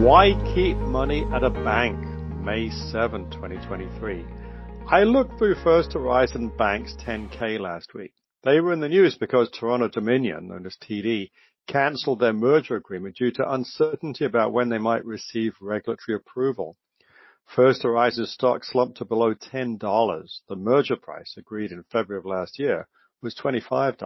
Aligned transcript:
Why 0.00 0.34
keep 0.54 0.76
money 0.76 1.24
at 1.32 1.42
a 1.42 1.48
bank? 1.48 1.96
May 2.44 2.68
7, 2.68 3.30
2023. 3.30 4.26
I 4.90 5.04
looked 5.04 5.38
through 5.38 5.54
First 5.64 5.94
Horizon 5.94 6.52
Bank's 6.58 6.94
10K 6.96 7.58
last 7.58 7.94
week. 7.94 8.12
They 8.44 8.60
were 8.60 8.74
in 8.74 8.80
the 8.80 8.90
news 8.90 9.16
because 9.16 9.48
Toronto 9.48 9.88
Dominion, 9.88 10.48
known 10.48 10.66
as 10.66 10.76
TD, 10.76 11.30
cancelled 11.66 12.20
their 12.20 12.34
merger 12.34 12.76
agreement 12.76 13.16
due 13.16 13.30
to 13.32 13.50
uncertainty 13.50 14.26
about 14.26 14.52
when 14.52 14.68
they 14.68 14.76
might 14.76 15.06
receive 15.06 15.54
regulatory 15.62 16.14
approval. 16.14 16.76
First 17.46 17.82
Horizon 17.82 18.26
stock 18.26 18.64
slumped 18.64 18.98
to 18.98 19.06
below 19.06 19.34
$10. 19.34 19.78
The 20.46 20.56
merger 20.56 20.96
price, 20.96 21.36
agreed 21.38 21.72
in 21.72 21.82
February 21.84 22.20
of 22.20 22.26
last 22.26 22.58
year, 22.58 22.86
was 23.22 23.34
$25. 23.34 23.96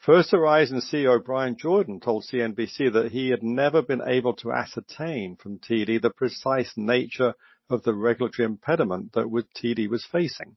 First 0.00 0.30
Horizon 0.30 0.78
CEO 0.78 1.22
Bryan 1.22 1.56
Jordan 1.56 1.98
told 1.98 2.22
CNBC 2.22 2.92
that 2.92 3.10
he 3.10 3.30
had 3.30 3.42
never 3.42 3.82
been 3.82 4.00
able 4.00 4.32
to 4.36 4.52
ascertain 4.52 5.34
from 5.34 5.58
TD 5.58 6.00
the 6.00 6.10
precise 6.10 6.72
nature 6.76 7.34
of 7.68 7.82
the 7.82 7.92
regulatory 7.92 8.46
impediment 8.46 9.12
that 9.12 9.26
TD 9.26 9.88
was 9.88 10.06
facing. 10.06 10.56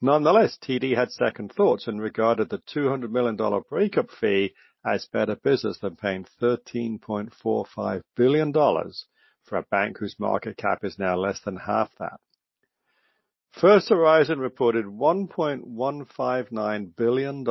Nonetheless, 0.00 0.58
TD 0.58 0.96
had 0.96 1.12
second 1.12 1.52
thoughts 1.52 1.86
and 1.86 2.00
regarded 2.00 2.50
the 2.50 2.58
$200 2.58 3.10
million 3.10 3.36
breakup 3.70 4.10
fee 4.10 4.54
as 4.84 5.06
better 5.06 5.36
business 5.36 5.78
than 5.78 5.94
paying 5.94 6.26
$13.45 6.42 8.02
billion 8.16 8.52
for 8.52 9.56
a 9.56 9.66
bank 9.70 9.98
whose 9.98 10.18
market 10.18 10.56
cap 10.56 10.84
is 10.84 10.98
now 10.98 11.16
less 11.16 11.40
than 11.40 11.56
half 11.56 11.90
that. 12.00 12.20
First 13.60 13.88
Horizon 13.88 14.40
reported 14.40 14.84
$1.159 14.84 16.96
billion 16.96 17.44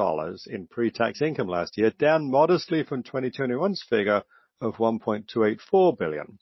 in 0.47 0.67
pre-tax 0.67 1.21
income 1.21 1.47
last 1.47 1.77
year, 1.77 1.91
down 1.91 2.29
modestly 2.29 2.83
from 2.83 3.03
2021's 3.03 3.81
figure 3.89 4.23
of 4.59 4.75
1.284 4.75 5.97
billion. 5.97 6.39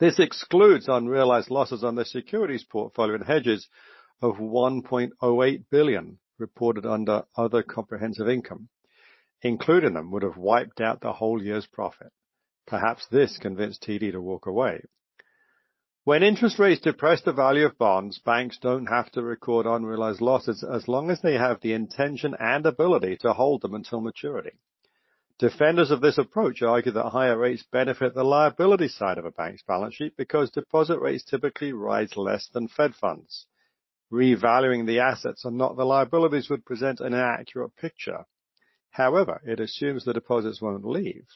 This 0.00 0.18
excludes 0.18 0.88
unrealized 0.88 1.48
losses 1.48 1.84
on 1.84 1.94
the 1.94 2.04
securities 2.04 2.64
portfolio 2.64 3.14
and 3.14 3.24
hedges 3.24 3.68
of 4.20 4.38
1.08 4.38 5.64
billion 5.70 6.18
reported 6.38 6.84
under 6.84 7.22
other 7.36 7.62
comprehensive 7.62 8.28
income. 8.28 8.68
Including 9.42 9.94
them 9.94 10.10
would 10.10 10.24
have 10.24 10.36
wiped 10.36 10.80
out 10.80 11.00
the 11.00 11.12
whole 11.12 11.40
year's 11.40 11.68
profit. 11.68 12.10
Perhaps 12.66 13.06
this 13.12 13.38
convinced 13.38 13.84
TD 13.84 14.10
to 14.10 14.20
walk 14.20 14.46
away. 14.46 14.82
When 16.04 16.24
interest 16.24 16.58
rates 16.58 16.80
depress 16.80 17.22
the 17.22 17.32
value 17.32 17.64
of 17.64 17.78
bonds, 17.78 18.18
banks 18.18 18.58
don't 18.58 18.86
have 18.86 19.12
to 19.12 19.22
record 19.22 19.66
unrealized 19.66 20.20
losses 20.20 20.64
as 20.64 20.88
long 20.88 21.12
as 21.12 21.20
they 21.20 21.34
have 21.34 21.60
the 21.60 21.74
intention 21.74 22.34
and 22.40 22.66
ability 22.66 23.18
to 23.18 23.32
hold 23.32 23.62
them 23.62 23.72
until 23.72 24.00
maturity. 24.00 24.58
Defenders 25.38 25.92
of 25.92 26.00
this 26.00 26.18
approach 26.18 26.60
argue 26.60 26.90
that 26.90 27.10
higher 27.10 27.38
rates 27.38 27.62
benefit 27.70 28.14
the 28.14 28.24
liability 28.24 28.88
side 28.88 29.16
of 29.16 29.24
a 29.24 29.30
bank's 29.30 29.62
balance 29.62 29.94
sheet 29.94 30.16
because 30.16 30.50
deposit 30.50 30.98
rates 30.98 31.22
typically 31.22 31.72
rise 31.72 32.16
less 32.16 32.48
than 32.48 32.66
Fed 32.66 32.96
funds. 32.96 33.46
Revaluing 34.10 34.86
the 34.86 34.98
assets 34.98 35.44
and 35.44 35.56
not 35.56 35.76
the 35.76 35.86
liabilities 35.86 36.50
would 36.50 36.64
present 36.64 36.98
an 36.98 37.14
inaccurate 37.14 37.76
picture. 37.76 38.26
However, 38.90 39.40
it 39.44 39.60
assumes 39.60 40.04
the 40.04 40.12
deposits 40.12 40.60
won't 40.60 40.84
leave. 40.84 41.28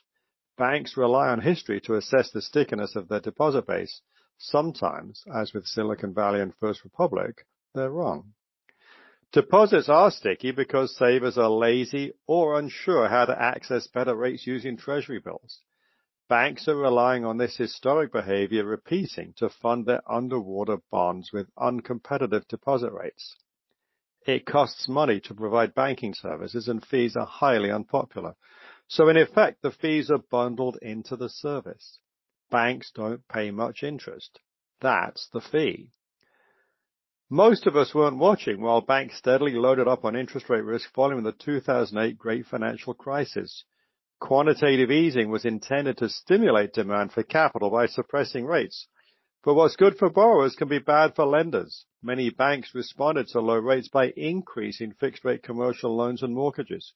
Banks 0.59 0.97
rely 0.97 1.28
on 1.28 1.41
history 1.41 1.81
to 1.83 1.94
assess 1.94 2.33
the 2.33 2.42
stickiness 2.42 2.97
of 2.97 3.06
their 3.06 3.20
deposit 3.20 3.64
base, 3.64 4.00
Sometimes, 4.39 5.25
as 5.33 5.53
with 5.53 5.67
Silicon 5.67 6.12
Valley 6.12 6.41
and 6.41 6.55
First 6.55 6.84
Republic, 6.84 7.47
they're 7.75 7.91
wrong. 7.91 8.34
Deposits 9.33 9.89
are 9.89 10.11
sticky 10.11 10.51
because 10.51 10.97
savers 10.97 11.37
are 11.37 11.51
lazy 11.51 12.12
or 12.27 12.59
unsure 12.59 13.09
how 13.09 13.25
to 13.25 13.41
access 13.41 13.87
better 13.87 14.15
rates 14.15 14.47
using 14.47 14.77
treasury 14.77 15.19
bills. 15.19 15.61
Banks 16.28 16.69
are 16.69 16.77
relying 16.77 17.25
on 17.25 17.37
this 17.37 17.56
historic 17.56 18.12
behavior 18.12 18.65
repeating 18.65 19.33
to 19.34 19.48
fund 19.48 19.87
their 19.87 20.03
underwater 20.11 20.78
bonds 20.91 21.33
with 21.33 21.55
uncompetitive 21.56 22.47
deposit 22.48 22.93
rates. 22.93 23.37
It 24.27 24.44
costs 24.44 24.89
money 24.89 25.21
to 25.21 25.34
provide 25.34 25.75
banking 25.75 26.15
services 26.15 26.69
and 26.69 26.84
fees 26.84 27.15
are 27.15 27.27
highly 27.27 27.71
unpopular. 27.71 28.34
So 28.89 29.09
in 29.09 29.16
effect, 29.16 29.62
the 29.62 29.71
fees 29.71 30.10
are 30.10 30.19
bundled 30.19 30.78
into 30.83 31.16
the 31.16 31.28
service. 31.28 32.00
Banks 32.51 32.93
don't 32.93 33.27
pay 33.29 33.51
much 33.51 33.83
interest. 33.83 34.39
That's 34.81 35.29
the 35.31 35.41
fee. 35.41 35.91
Most 37.29 37.67
of 37.67 37.75
us 37.75 37.93
weren't 37.93 38.19
watching 38.19 38.61
while 38.61 38.81
banks 38.81 39.17
steadily 39.17 39.55
loaded 39.55 39.89
up 39.89 40.05
on 40.05 40.15
interest 40.15 40.49
rate 40.49 40.62
risk 40.62 40.93
following 40.93 41.25
the 41.25 41.33
2008 41.33 42.17
great 42.17 42.47
financial 42.47 42.95
crisis. 42.95 43.65
Quantitative 44.21 44.93
easing 44.93 45.29
was 45.29 45.45
intended 45.45 45.99
to 45.99 46.09
stimulate 46.09 46.73
demand 46.73 47.12
for 47.12 47.25
capital 47.25 47.69
by 47.69 47.87
suppressing 47.87 48.47
rates. 48.47 48.87
But 49.43 49.55
what's 49.55 49.75
good 49.75 49.99
for 49.99 50.09
borrowers 50.09 50.55
can 50.55 50.69
be 50.69 50.78
bad 50.78 51.17
for 51.17 51.27
lenders. 51.27 51.84
Many 52.01 52.31
banks 52.31 52.77
responded 52.77 53.27
to 53.28 53.41
low 53.41 53.59
rates 53.59 53.89
by 53.89 54.13
increasing 54.17 54.93
fixed 54.93 55.25
rate 55.25 55.43
commercial 55.43 55.97
loans 55.97 56.23
and 56.23 56.33
mortgages. 56.33 56.93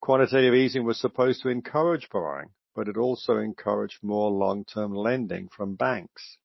Quantitative 0.00 0.54
easing 0.54 0.84
was 0.84 0.98
supposed 0.98 1.42
to 1.42 1.48
encourage 1.48 2.10
borrowing 2.10 2.50
but 2.74 2.88
it 2.88 2.96
also 2.96 3.36
encouraged 3.36 4.02
more 4.02 4.30
long-term 4.30 4.94
lending 4.94 5.48
from 5.48 5.76
banks. 5.76 6.38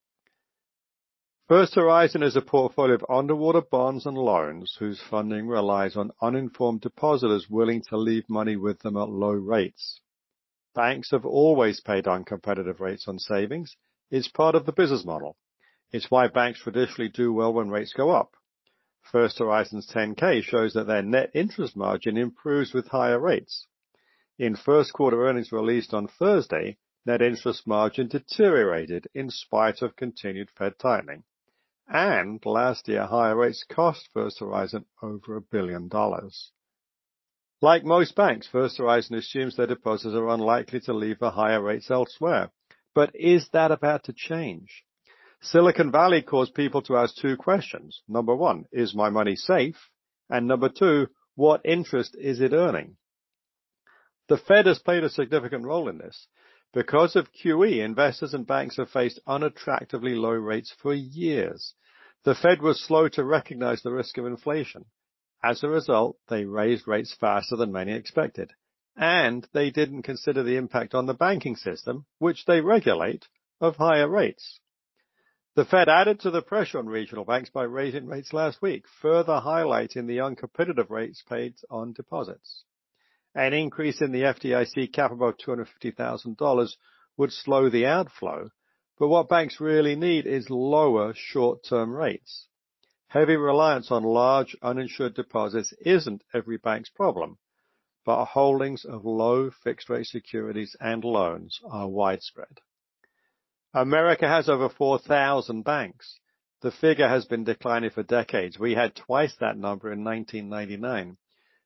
First 1.48 1.74
Horizon 1.74 2.22
is 2.22 2.36
a 2.36 2.42
portfolio 2.42 2.94
of 2.94 3.06
underwater 3.10 3.62
bonds 3.62 4.06
and 4.06 4.16
loans 4.16 4.76
whose 4.78 5.02
funding 5.02 5.48
relies 5.48 5.96
on 5.96 6.12
uninformed 6.22 6.82
depositors 6.82 7.50
willing 7.50 7.82
to 7.90 7.98
leave 7.98 8.30
money 8.30 8.56
with 8.56 8.80
them 8.82 8.96
at 8.96 9.10
low 9.10 9.32
rates. 9.32 10.00
Banks 10.76 11.10
have 11.10 11.26
always 11.26 11.82
paid 11.82 12.06
uncompetitive 12.06 12.80
rates 12.80 13.08
on 13.08 13.18
savings. 13.18 13.76
It's 14.12 14.28
part 14.28 14.54
of 14.54 14.68
the 14.68 14.72
business 14.72 15.04
model. 15.04 15.38
It's 15.92 16.12
why 16.12 16.28
banks 16.28 16.60
traditionally 16.60 17.10
do 17.10 17.34
well 17.34 17.52
when 17.52 17.72
rates 17.72 17.94
go 17.94 18.12
up. 18.12 18.36
First 19.02 19.40
Horizon's 19.40 19.88
10K 19.92 20.44
shows 20.44 20.74
that 20.74 20.86
their 20.86 21.02
net 21.02 21.32
interest 21.34 21.76
margin 21.76 22.16
improves 22.16 22.74
with 22.74 22.90
higher 22.90 23.20
rates. 23.20 23.66
In 24.40 24.56
first 24.56 24.94
quarter 24.94 25.28
earnings 25.28 25.52
released 25.52 25.94
on 25.94 26.08
Thursday, 26.08 26.78
net 27.06 27.22
interest 27.22 27.68
margin 27.68 28.08
deteriorated 28.08 29.06
in 29.14 29.30
spite 29.30 29.82
of 29.82 29.98
continued 29.98 30.50
Fed 30.52 30.80
tightening. 30.80 31.26
And 31.90 32.42
last 32.46 32.88
year, 32.88 33.06
higher 33.06 33.36
rates 33.36 33.66
cost 33.66 34.08
First 34.14 34.40
Horizon 34.40 34.86
over 35.04 35.36
a 35.36 35.42
billion 35.42 35.90
dollars. 35.90 36.54
Like 37.62 37.84
most 37.84 38.16
banks, 38.16 38.48
First 38.48 38.78
Horizon 38.78 39.18
assumes 39.18 39.58
their 39.58 39.68
depositors 39.68 40.16
are 40.16 40.30
unlikely 40.30 40.80
to 40.82 40.94
leave 40.94 41.18
for 41.18 41.32
higher 41.32 41.62
rates 41.62 41.92
elsewhere. 41.92 42.50
But 42.96 43.14
is 43.16 43.50
that 43.50 43.74
about 43.74 44.06
to 44.06 44.14
change? 44.14 44.86
Silicon 45.42 45.92
Valley 45.92 46.22
caused 46.22 46.54
people 46.54 46.82
to 46.84 46.96
ask 46.96 47.14
two 47.18 47.36
questions. 47.36 48.04
Number 48.08 48.38
one, 48.38 48.68
is 48.72 48.96
my 48.96 49.10
money 49.10 49.36
safe? 49.36 49.90
And 50.30 50.48
number 50.48 50.70
two, 50.70 51.10
what 51.36 51.60
interest 51.66 52.16
is 52.18 52.40
it 52.40 52.54
earning? 52.54 52.96
The 54.30 54.38
Fed 54.38 54.68
has 54.68 54.78
played 54.78 55.04
a 55.04 55.10
significant 55.10 55.66
role 55.66 55.90
in 55.90 55.98
this. 55.98 56.28
Because 56.72 57.16
of 57.16 57.34
QE, 57.34 57.84
investors 57.84 58.36
and 58.36 58.46
banks 58.46 58.78
have 58.78 58.92
faced 58.92 59.20
unattractively 59.28 60.16
low 60.16 60.34
rates 60.34 60.72
for 60.72 60.94
years. 60.94 61.74
The 62.26 62.36
Fed 62.36 62.62
was 62.62 62.80
slow 62.80 63.10
to 63.10 63.24
recognize 63.24 63.82
the 63.82 63.92
risk 63.92 64.20
of 64.20 64.28
inflation. 64.28 64.86
As 65.44 65.64
a 65.64 65.68
result, 65.68 66.18
they 66.28 66.46
raised 66.46 66.88
rates 66.88 67.12
faster 67.12 67.56
than 67.56 67.72
many 67.72 67.94
expected. 67.94 68.54
And 68.96 69.48
they 69.52 69.72
didn't 69.72 70.04
consider 70.04 70.44
the 70.44 70.58
impact 70.58 70.94
on 70.94 71.08
the 71.08 71.16
banking 71.16 71.56
system, 71.56 72.06
which 72.20 72.46
they 72.46 72.62
regulate, 72.62 73.28
of 73.60 73.78
higher 73.78 74.08
rates. 74.08 74.60
The 75.56 75.66
Fed 75.66 75.90
added 75.90 76.20
to 76.20 76.30
the 76.30 76.44
pressure 76.44 76.78
on 76.78 76.86
regional 76.86 77.26
banks 77.26 77.50
by 77.50 77.64
raising 77.64 78.06
rates 78.06 78.32
last 78.32 78.62
week, 78.62 78.86
further 79.02 79.42
highlighting 79.44 80.06
the 80.06 80.20
uncompetitive 80.20 80.92
rates 80.92 81.24
paid 81.28 81.56
on 81.72 81.94
deposits. 81.94 82.64
An 83.40 83.54
increase 83.54 84.02
in 84.02 84.12
the 84.12 84.24
FDIC 84.24 84.92
cap 84.92 85.14
above 85.14 85.38
$250,000 85.38 86.76
would 87.16 87.32
slow 87.32 87.70
the 87.70 87.86
outflow, 87.86 88.50
but 88.98 89.08
what 89.08 89.30
banks 89.30 89.62
really 89.62 89.96
need 89.96 90.28
is 90.28 90.50
lower 90.50 91.14
short-term 91.16 91.96
rates. 91.96 92.50
Heavy 93.08 93.38
reliance 93.38 93.92
on 93.92 94.04
large 94.04 94.58
uninsured 94.62 95.14
deposits 95.14 95.74
isn't 95.80 96.26
every 96.34 96.58
bank's 96.58 96.90
problem, 96.90 97.38
but 98.04 98.26
holdings 98.26 98.84
of 98.84 99.06
low 99.06 99.50
fixed 99.52 99.90
rate 99.90 100.08
securities 100.08 100.76
and 100.82 101.06
loans 101.06 101.62
are 101.64 101.88
widespread. 101.88 102.60
America 103.74 104.28
has 104.28 104.50
over 104.50 104.68
4,000 104.68 105.64
banks. 105.64 106.20
The 106.60 106.72
figure 106.72 107.08
has 107.08 107.24
been 107.24 107.46
declining 107.46 107.92
for 107.92 108.04
decades. 108.04 108.60
We 108.60 108.74
had 108.74 108.98
twice 108.98 109.38
that 109.38 109.58
number 109.58 109.94
in 109.94 110.04
1999. 110.04 111.16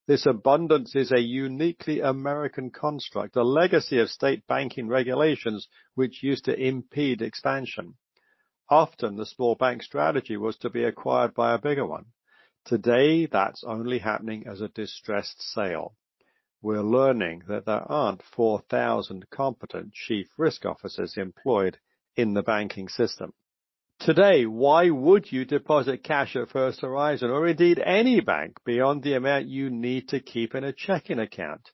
This 0.06 0.26
abundance 0.26 0.98
is 0.98 1.14
a 1.14 1.22
uniquely 1.22 2.02
American 2.02 2.72
construct, 2.72 3.38
a 3.38 3.44
legacy 3.44 4.00
of 4.00 4.10
state 4.10 4.46
banking 4.48 4.90
regulations 4.90 5.70
which 5.96 6.22
used 6.22 6.44
to 6.46 6.60
impede 6.60 7.22
expansion. 7.22 7.96
Often 8.70 9.16
the 9.16 9.26
small 9.26 9.56
bank 9.56 9.82
strategy 9.82 10.36
was 10.36 10.58
to 10.58 10.70
be 10.70 10.84
acquired 10.84 11.34
by 11.34 11.54
a 11.54 11.58
bigger 11.58 11.86
one. 11.86 12.08
Today, 12.66 13.28
that's 13.28 13.64
only 13.64 14.00
happening 14.00 14.46
as 14.46 14.60
a 14.60 14.68
distressed 14.68 15.42
sale. 15.42 15.96
we're 16.62 16.82
learning 16.82 17.44
that 17.48 17.66
there 17.66 17.90
aren't 17.90 18.24
4,000 18.24 19.30
competent 19.30 19.94
chief 19.94 20.28
risk 20.38 20.66
officers 20.66 21.16
employed 21.16 21.78
in 22.16 22.34
the 22.34 22.44
banking 22.44 22.90
system. 22.90 23.34
Today, 24.04 24.46
why 24.46 24.90
would 24.90 25.32
you 25.32 25.46
deposit 25.46 26.04
cash 26.04 26.36
at 26.36 26.50
First 26.50 26.82
Horizon 26.82 27.30
or 27.30 27.48
indeed 27.48 27.80
any 27.80 28.20
bank 28.20 28.60
beyond 28.66 29.02
the 29.02 29.14
amount 29.14 29.46
you 29.46 29.70
need 29.70 30.10
to 30.10 30.20
keep 30.20 30.56
in 30.56 30.66
a 30.66 30.74
checking 30.74 31.20
account? 31.20 31.70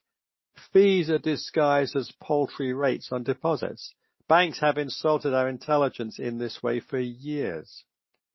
Fees 0.72 1.10
are 1.10 1.18
disguised 1.18 1.96
as 1.96 2.12
paltry 2.22 2.72
rates 2.72 3.08
on 3.10 3.24
deposits. 3.24 3.92
Banks 4.28 4.60
have 4.60 4.78
insulted 4.78 5.34
our 5.34 5.48
intelligence 5.48 6.20
in 6.20 6.38
this 6.38 6.62
way 6.62 6.78
for 6.78 7.00
years. 7.00 7.82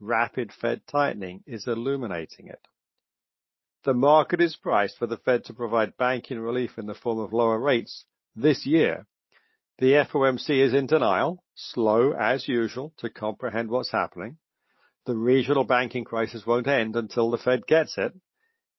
Rapid 0.01 0.51
Fed 0.51 0.81
tightening 0.91 1.41
is 1.47 1.65
illuminating 1.65 2.49
it. 2.49 2.67
The 3.85 3.93
market 3.93 4.41
is 4.41 4.57
priced 4.57 4.97
for 4.97 5.07
the 5.07 5.19
Fed 5.19 5.45
to 5.45 5.53
provide 5.53 5.95
banking 5.95 6.41
relief 6.41 6.77
in 6.77 6.85
the 6.85 6.95
form 6.95 7.19
of 7.19 7.31
lower 7.31 7.59
rates 7.59 8.03
this 8.35 8.65
year. 8.65 9.07
The 9.77 10.05
FOMC 10.09 10.61
is 10.61 10.73
in 10.73 10.85
denial, 10.87 11.43
slow 11.53 12.13
as 12.13 12.47
usual 12.47 12.93
to 12.99 13.09
comprehend 13.09 13.69
what's 13.69 13.91
happening. 13.91 14.37
The 15.05 15.17
regional 15.17 15.65
banking 15.65 16.05
crisis 16.05 16.45
won't 16.45 16.67
end 16.67 16.95
until 16.95 17.29
the 17.29 17.37
Fed 17.37 17.67
gets 17.67 17.97
it. 17.97 18.13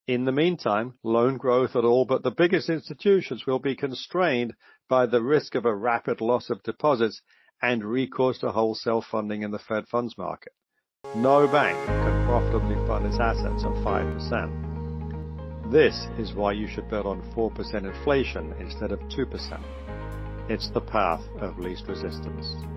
In 0.06 0.24
the 0.24 0.32
meantime, 0.32 0.94
loan 1.02 1.36
growth 1.36 1.76
at 1.76 1.84
all 1.84 2.06
but 2.06 2.22
the 2.22 2.30
biggest 2.30 2.70
institutions 2.70 3.44
will 3.44 3.58
be 3.58 3.76
constrained 3.76 4.54
by 4.88 5.04
the 5.04 5.20
risk 5.20 5.54
of 5.54 5.66
a 5.66 5.74
rapid 5.74 6.22
loss 6.22 6.48
of 6.48 6.62
deposits 6.62 7.20
and 7.60 7.84
recourse 7.84 8.38
to 8.38 8.50
wholesale 8.50 9.02
funding 9.02 9.42
in 9.42 9.50
the 9.50 9.58
Fed 9.58 9.86
funds 9.88 10.16
market. 10.16 10.54
No 11.14 11.46
bank 11.46 11.76
can 11.86 12.26
profitably 12.26 12.76
fund 12.86 13.04
its 13.04 13.20
assets 13.20 13.64
at 13.64 13.72
5%. 13.84 15.70
This 15.70 16.06
is 16.18 16.32
why 16.32 16.52
you 16.52 16.66
should 16.66 16.88
bet 16.88 17.04
on 17.04 17.20
4% 17.32 17.84
inflation 17.84 18.54
instead 18.58 18.92
of 18.92 19.00
2%. 19.00 19.62
It's 20.48 20.70
the 20.70 20.80
path 20.80 21.22
of 21.40 21.58
least 21.58 21.88
resistance. 21.88 22.75